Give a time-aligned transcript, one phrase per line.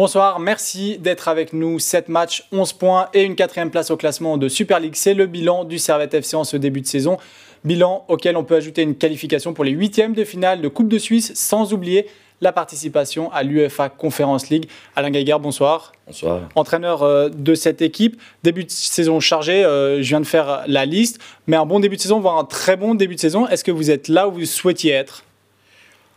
[0.00, 1.78] Bonsoir, merci d'être avec nous.
[1.78, 4.94] 7 matchs, 11 points et une quatrième place au classement de Super League.
[4.96, 7.18] C'est le bilan du Servette FC en ce début de saison.
[7.64, 10.96] Bilan auquel on peut ajouter une qualification pour les huitièmes de finale de Coupe de
[10.96, 12.06] Suisse, sans oublier
[12.40, 14.70] la participation à l'UFA Conference League.
[14.96, 15.92] Alain Geiger, bonsoir.
[16.06, 16.48] Bonsoir.
[16.54, 18.18] Entraîneur euh, de cette équipe.
[18.42, 21.96] Début de saison chargé, euh, je viens de faire la liste, mais un bon début
[21.96, 23.46] de saison, voire un très bon début de saison.
[23.48, 25.24] Est-ce que vous êtes là où vous souhaitiez être?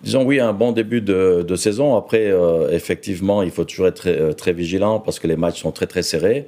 [0.04, 1.96] Disons oui, un bon début de, saison.
[1.96, 5.72] Après, euh, effectivement, il faut toujours être très, très, vigilant parce que les matchs sont
[5.72, 6.48] très très serrés.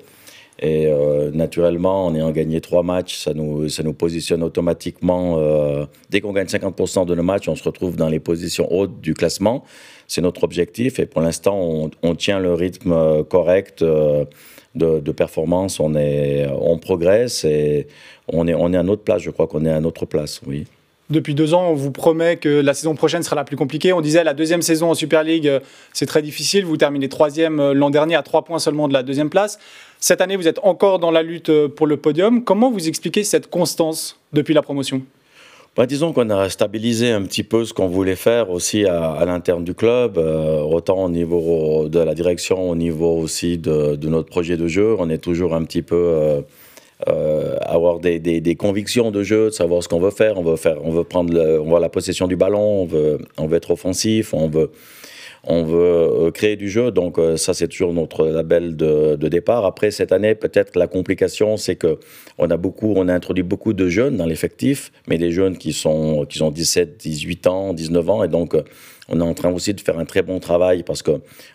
[0.60, 5.36] Et euh, naturellement, en ayant gagné trois matchs, ça nous, ça nous positionne automatiquement.
[5.38, 9.02] Euh, dès qu'on gagne 50% de nos matchs, on se retrouve dans les positions hautes
[9.02, 9.66] du classement.
[10.08, 11.00] C'est notre objectif.
[11.00, 15.80] Et pour l'instant, on, tient le rythme euh, correct de, de, performance.
[15.82, 17.88] On, est, on progresse et
[18.28, 19.22] on est, on est à notre place.
[19.22, 20.66] Je crois qu'on est à notre place, oui.
[21.10, 23.94] Depuis deux ans, on vous promet que la saison prochaine sera la plus compliquée.
[23.94, 25.52] On disait la deuxième saison en Super League,
[25.94, 26.66] c'est très difficile.
[26.66, 29.60] Vous terminez troisième l'an dernier à trois points seulement de la deuxième place.
[30.00, 32.44] Cette année, vous êtes encore dans la lutte euh, pour le podium.
[32.44, 35.02] Comment vous expliquez cette constance depuis la promotion?
[35.76, 39.64] Bah, disons qu'on a stabilisé un petit peu ce qu'on voulait faire aussi à, l'interne
[39.64, 44.58] du club, euh, autant au niveau de la direction, au niveau aussi de, notre projet
[44.58, 44.96] de jeu.
[45.00, 46.42] On est toujours un petit peu euh,
[47.62, 50.38] avoir des, des, convictions de jeu, de savoir ce qu'on veut faire.
[50.38, 53.48] On veut faire, on veut prendre, on veut la possession du ballon, on veut, on
[53.48, 54.72] veut être offensif, on veut
[55.48, 56.92] on veut euh, créer du jeu.
[56.92, 59.66] Donc euh, ça, c'est toujours notre label de, départ.
[59.66, 62.00] Après, cette année, peut-être la complication, c'est que
[62.38, 65.74] on a beaucoup, on a introduit beaucoup de jeunes dans l'effectif, mais des jeunes qui
[65.74, 68.24] sont, qui ont 17, 18 ans, 19 ans.
[68.24, 68.64] Et donc, euh,
[69.10, 71.12] on est en train aussi de faire un très bon travail parce que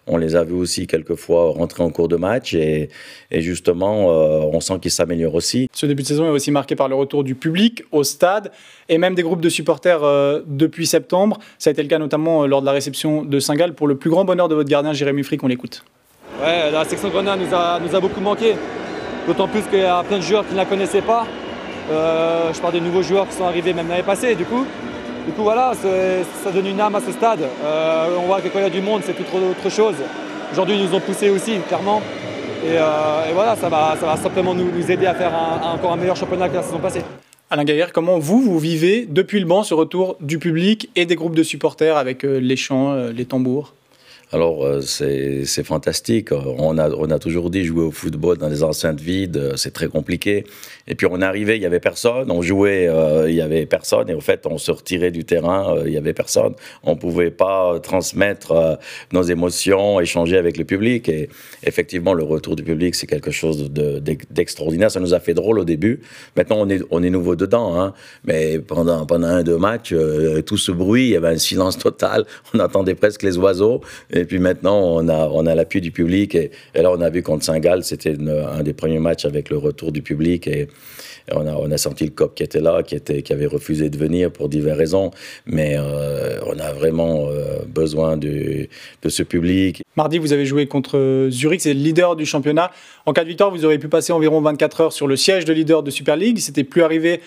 [0.06, 2.88] on les a vus aussi quelquefois rentrer en cours de match et,
[3.30, 5.68] justement, on sent qu'ils s'améliorent aussi.
[5.72, 8.50] Ce début de saison est aussi marqué par le retour du public au stade
[8.88, 10.00] et même des groupes de supporters
[10.46, 11.38] depuis septembre.
[11.58, 14.10] Ça a été le cas notamment lors de la réception de Saint-Gall pour le plus
[14.10, 15.84] grand bonheur de votre gardien Jérémy Frick, on l'écoute.
[16.40, 18.54] Ouais, la section Grenade nous a, nous a beaucoup manqué.
[19.26, 21.26] D'autant plus qu'il y a plein de joueurs qui ne la connaissaient pas.
[21.90, 24.34] Euh, je parle des nouveaux joueurs qui sont arrivés même l'année passée.
[24.34, 24.64] Du coup,
[25.26, 25.72] du coup voilà,
[26.44, 27.40] ça donne une âme à ce stade.
[27.62, 29.94] Euh, on voit que quand il y a du monde, c'est tout autre chose.
[30.52, 32.02] Aujourd'hui, ils nous ont poussé aussi, clairement.
[32.64, 35.32] Et, euh, voilà, ça va, simplement nous, aider à faire
[35.62, 37.02] encore un meilleur championnat que la saison passée.
[37.50, 41.16] Alain Gaillard, comment vous, vous vivez depuis le banc ce retour du public et des
[41.16, 43.74] groupes de supporters avec euh, les chants, les tambours?
[44.32, 46.30] Alors, euh, c'est fantastique.
[46.32, 50.44] On a, toujours dit jouer au football dans des enceintes vides, euh, c'est très compliqué.
[50.86, 52.30] Et puis, on arrivé, il n'y avait personne.
[52.30, 54.08] On jouait, euh, il n'y avait personne.
[54.08, 56.54] Et au fait, on se retirait du terrain, il n'y avait personne.
[56.84, 58.78] On ne pouvait pas transmettre
[59.12, 61.08] nos émotions, échanger avec le public.
[61.08, 61.28] Et
[61.64, 64.90] effectivement, le retour du public, c'est quelque chose d'extraordinaire.
[64.92, 66.00] Ça nous a fait drôle au début.
[66.36, 67.80] Maintenant, on est, nouveau dedans.
[67.80, 67.94] Hein.
[68.24, 69.94] Mais pendant, pendant un, deux matchs,
[70.46, 72.24] tout ce bruit, il y avait un silence total.
[72.54, 73.80] On entendait presque les oiseaux.
[74.24, 76.34] Puis maintenant, on a, on a l'appui du public.
[76.34, 79.92] Et, là, on a vu contre Saint-Gall, c'était un des premiers matchs avec le retour
[79.92, 80.46] du public.
[80.46, 80.68] Et,
[81.32, 83.88] on a, on a senti le COP qui était là, qui, était, qui avait refusé
[83.88, 85.10] de venir pour diverses raisons.
[85.46, 88.68] Mais euh, on a vraiment euh, besoin de,
[89.02, 89.82] de ce public.
[89.96, 92.70] Mardi, vous avez joué contre Zurich, c'est le leader du championnat.
[93.06, 95.52] En cas de victoire, vous auriez pu passer environ 24 heures sur le siège de
[95.52, 96.38] leader de Super League.
[96.38, 97.20] C'était plus arrivé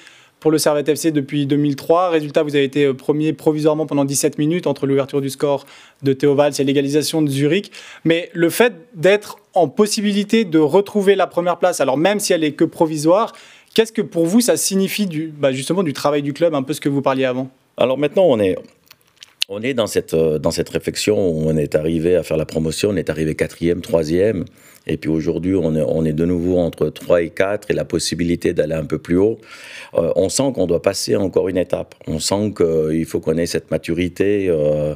[0.43, 2.09] pour le Servette FC depuis 2003.
[2.09, 5.65] Résultat, vous avez été euh, premier provisoirement pendant 17 minutes entre l'ouverture du score
[6.01, 7.71] de Théo Valls et l'égalisation de Zurich.
[8.03, 12.43] Mais le fait d'être en possibilité de retrouver la première place, alors même si elle
[12.43, 13.31] est que provisoire,
[13.73, 16.73] qu'est-ce que pour vous ça signifie du, bah, justement du travail du club, un peu
[16.73, 17.49] ce que vous parliez avant?
[17.77, 18.57] Alors maintenant, on est,
[19.53, 22.45] on est dans cette, euh, dans cette réflexion où on est arrivé à faire la
[22.45, 24.45] promotion, on est arrivé quatrième, troisième,
[24.87, 28.73] et puis aujourd'hui on est, de nouveau entre 3 et 4 et la possibilité d'aller
[28.73, 29.39] un peu plus haut.
[29.93, 31.95] Euh, on sent qu'on doit passer encore une étape.
[32.07, 34.47] On sent qu'il faut qu'on ait cette maturité.
[34.49, 34.95] Euh,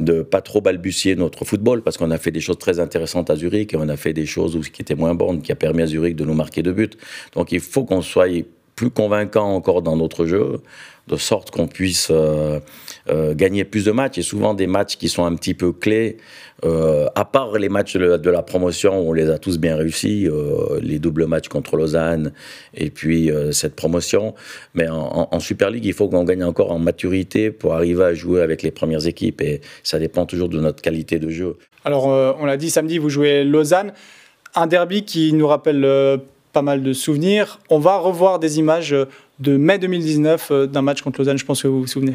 [0.00, 3.36] de pas trop balbutier notre football parce qu'on a fait des choses très intéressantes à
[3.36, 5.86] Zurich et on a fait des choses qui étaient moins bonnes qui a permis à
[5.86, 6.88] Zurich de nous marquer de buts.
[7.34, 8.28] Donc il faut qu'on soit
[8.82, 10.60] plus convaincant encore dans notre jeu,
[11.06, 12.58] de sorte qu'on puisse euh,
[13.08, 14.18] euh, gagner plus de matchs.
[14.18, 16.16] Et souvent des matchs qui sont un petit peu clés,
[16.64, 20.28] euh, à part les matchs de, la promotion, on les a tous bien réussis,
[20.80, 22.32] les doubles matchs contre Lausanne
[22.74, 24.34] et puis cette promotion.
[24.74, 28.14] Mais en, en, Super League, il faut qu'on gagne encore en maturité pour arriver à
[28.14, 29.42] jouer avec les premières équipes.
[29.42, 31.56] Et ça dépend toujours de notre qualité de jeu.
[31.84, 33.92] Alors, on l'a dit, samedi, vous jouez Lausanne.
[34.56, 36.20] Un derby qui nous rappelle
[36.52, 37.58] pas mal de souvenirs.
[37.70, 38.94] On va revoir des images
[39.40, 42.14] de mai 2019 euh, d'un match contre Lausanne, je pense que vous vous souvenez.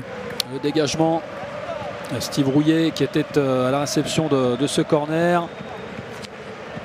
[0.53, 1.21] Le dégagement,
[2.19, 5.47] Steve Rouillet qui était euh, à la réception de, ce corner.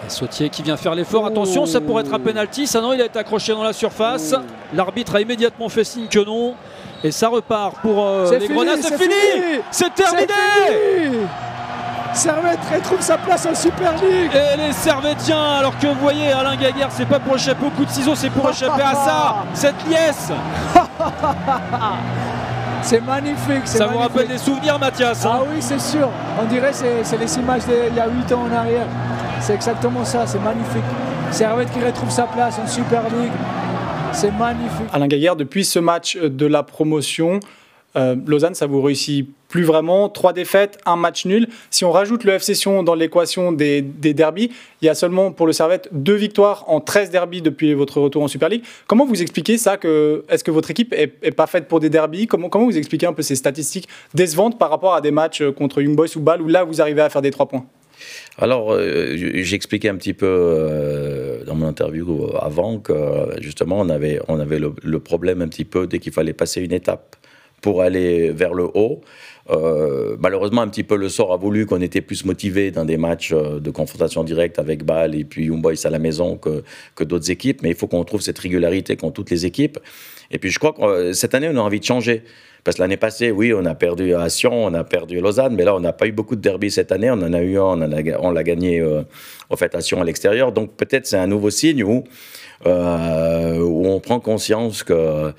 [0.09, 1.25] Sautier qui vient faire l'effort.
[1.25, 2.67] Attention, ça pourrait être un penalty.
[2.67, 4.35] Ça non, il a été accroché dans la surface.
[4.75, 6.55] L'arbitre a immédiatement fait signe que non.
[7.05, 8.81] Et ça repart pour euh, les Grenades.
[8.83, 9.15] C'est fini,
[9.71, 10.27] C'est terminé
[12.15, 14.31] Servette retrouve sa place en Super League.
[14.35, 17.85] Et les Servettiens, alors que vous voyez Alain Gaguerre, c'est pas pour échapper au coup
[17.85, 20.31] de ciseau, c'est pour échapper à ça, cette liesse.
[22.83, 23.67] c'est magnifique.
[23.67, 25.31] Ça vous rappelle des souvenirs, Mathias hein?
[25.35, 26.09] Ah oui, c'est sûr.
[26.41, 28.87] On dirait que c'est les images d'il y a 8 ans en arrière.
[29.41, 30.85] C'est exactement ça, c'est magnifique.
[31.31, 33.33] Servette qui retrouve sa place en Super League.
[34.13, 34.87] C'est magnifique.
[34.93, 37.41] Alain Gaillard, depuis ce match de la promotion,
[37.97, 40.09] euh, Lausanne, ça vous réussit plus vraiment.
[40.09, 41.47] Trois défaites, un match nul.
[41.71, 44.51] Si on rajoute le FC Sion dans l'équation des, des derbies,
[44.81, 48.23] il y a seulement pour le Servette deux victoires en 13 derbies depuis votre retour
[48.23, 48.65] en Super League.
[48.87, 52.27] Comment vous expliquez ça Est-ce que votre équipe est, pas faite pour des derbies?
[52.27, 55.95] Comment, vous expliquez un peu ces statistiques décevantes par rapport à des matchs contre Young
[55.95, 57.67] Boys ou Bâle où là vous arrivez à faire des trois points?
[58.39, 62.95] Alors, euh, j'expliquais un petit peu euh, dans mon interview avant que
[63.41, 66.73] justement on avait, on avait le problème un petit peu dès qu'il fallait passer une
[66.73, 67.17] étape
[67.63, 69.01] pour aller vers le haut.
[69.51, 72.97] Euh, malheureusement, un petit peu le sort a voulu qu'on était plus motivé dans des
[72.97, 76.63] matchs euh, de confrontation directe avec Bâle et puis Young Boys à la maison que,
[76.95, 77.63] que d'autres équipes.
[77.63, 79.79] Mais il faut qu'on trouve cette régularité qu'ont toutes les équipes.
[80.31, 82.23] Et puis je crois que euh, cette année, on a envie de changer.
[82.65, 85.57] Parce que l'année passée, oui, on a perdu à Sion, on a perdu à Lausanne,
[85.57, 87.11] mais là, on n'a pas eu beaucoup de derby cette année.
[87.11, 87.81] On en a eu un,
[88.21, 88.81] on l'a gagné
[89.51, 90.53] au fait à Sion à l'extérieur.
[90.53, 92.05] Donc peut-être c'est un nouveau signe où,
[92.65, 95.35] où on prend conscience que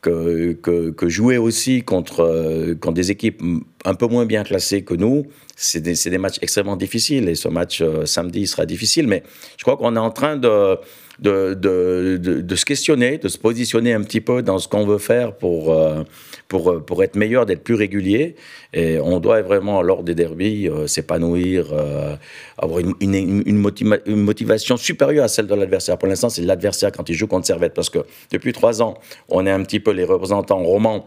[0.00, 3.42] que, jouer aussi contre, contre des équipes
[3.84, 5.26] un peu moins bien classées que nous,
[5.56, 7.28] c'est des, matchs extrêmement difficiles.
[7.28, 9.06] Et ce match euh, samedi sera difficile.
[9.08, 9.22] Mais
[9.56, 10.78] je crois qu'on est en train de,
[11.24, 16.04] se questionner, de se positionner un petit peu dans ce qu'on veut faire pour, euh,
[16.46, 18.36] pour, pour être meilleur, d'être plus régulier.
[18.72, 21.72] Et on doit vraiment, lors des derbies, s'épanouir,
[22.56, 25.98] avoir une, une, une, motivation supérieure à celle de l'adversaire.
[25.98, 27.74] Pour l'instant, c'est l'adversaire quand il joue contre Servette.
[27.74, 28.00] Parce que
[28.30, 31.06] depuis trois ans, on est un petit peu les représentants romans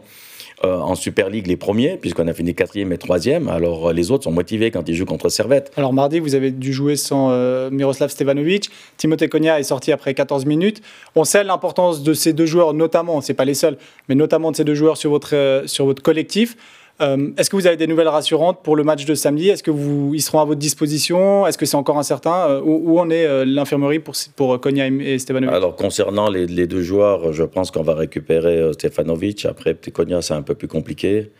[0.64, 3.48] euh, en Super League les premiers, puisqu'on a fini quatrième et troisième.
[3.48, 5.72] Alors euh, les autres sont motivés quand ils jouent contre Servette.
[5.76, 8.70] Alors mardi, vous avez dû jouer sans euh, Miroslav Stevanovic.
[8.96, 10.80] Timothée Konya est sorti après 14 minutes.
[11.16, 13.76] On sait l'importance de ces deux joueurs, notamment, c'est pas les seuls,
[14.08, 16.56] mais notamment de ces deux joueurs sur votre, sur votre collectif.
[17.02, 19.48] Euh, est-ce que vous avez des nouvelles rassurantes pour le match de samedi?
[19.48, 21.46] Est-ce que vous, ils seront à votre disposition?
[21.46, 22.46] Est-ce que c'est encore incertain?
[22.48, 25.54] Euh, où, en est euh, l'infirmerie pour, pour Konya et Stefanovic?
[25.54, 29.46] Alors, concernant les, deux joueurs, je pense qu'on va récupérer Stefanovic.
[29.46, 31.32] Après, Konya, c'est un peu plus compliqué.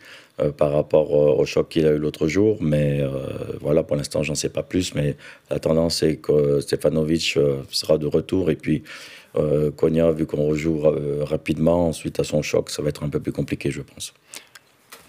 [0.57, 2.57] par rapport au choc qu'il a eu l'autre jour.
[2.59, 3.01] Mais
[3.61, 4.95] voilà, pour l'instant, j'en sais pas plus.
[4.95, 5.15] Mais
[5.49, 7.37] la tendance est que Stefanovic
[7.69, 8.49] sera de retour.
[8.51, 8.83] Et puis,
[9.77, 10.81] Konya, vu qu'on rejoue
[11.21, 14.13] rapidement suite à son choc, ça va être un peu plus compliqué, je pense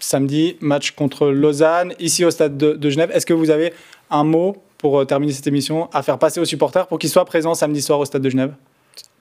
[0.05, 3.11] samedi, match contre Lausanne, ici au stade de, Genève.
[3.13, 3.73] Est-ce que vous avez
[4.11, 7.25] un mot pour euh, terminer cette émission à faire passer aux supporters pour qu'ils soient
[7.25, 8.53] présents samedi soir au stade de Genève?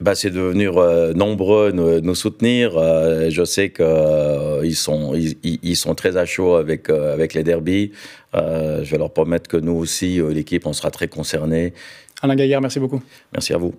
[0.00, 2.76] Bah, c'est de venir euh, nombreux nous, soutenir.
[2.76, 7.92] Euh, je sais qu'ils sont, ils, sont très à chaud avec, avec les derbies.
[8.34, 11.72] je vais leur promettre que nous aussi, l'équipe, on sera très concernés.
[12.20, 13.02] Alain Gaillard, merci beaucoup.
[13.32, 13.74] Merci à vous.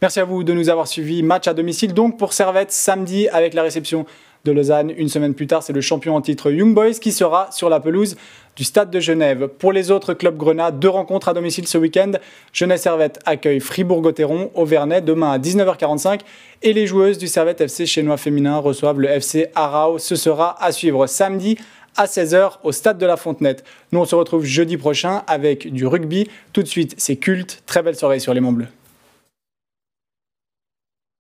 [0.00, 1.24] Merci à vous de nous avoir suivis.
[1.24, 4.06] Match à domicile donc pour Servette samedi avec la réception
[4.44, 4.92] de Lausanne.
[4.96, 7.80] Une semaine plus tard, c'est le champion en titre Young Boys qui sera sur la
[7.80, 8.16] pelouse
[8.54, 9.48] du Stade de Genève.
[9.48, 12.12] Pour les autres clubs grenats, deux rencontres à domicile ce week-end.
[12.52, 16.20] Genève Servette accueille Fribourg-Gotteron au Vernet demain à 19h45
[16.62, 19.98] et les joueuses du Servette FC chinois féminin reçoivent le FC Arao.
[19.98, 21.58] Ce sera à suivre samedi
[21.96, 23.64] à 16h au Stade de la Fontenette.
[23.90, 26.28] Nous, on se retrouve jeudi prochain avec du rugby.
[26.52, 27.64] Tout de suite, c'est culte.
[27.66, 28.77] Très belle soirée sur les Monts Bleus.